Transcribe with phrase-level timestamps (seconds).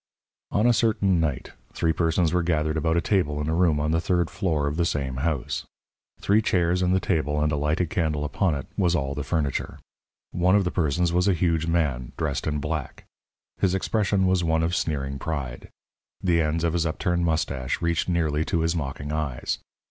[0.49, 3.91] On a certain night three persons were gathered about a table in a room on
[3.91, 5.63] the third floor of the same house.
[6.19, 9.77] Three chairs and the table and a lighted candle upon it was all the furniture.
[10.31, 13.05] One of the persons was a huge man, dressed in black.
[13.59, 15.69] His expression was one of sneering pride.
[16.19, 19.59] The ends of his upturned moustache reached nearly to his mocking eyes.